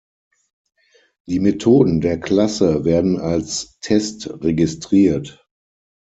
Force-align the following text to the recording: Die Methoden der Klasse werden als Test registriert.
Die 1.27 1.39
Methoden 1.39 2.01
der 2.01 2.19
Klasse 2.19 2.85
werden 2.85 3.19
als 3.19 3.77
Test 3.81 4.27
registriert. 4.43 5.45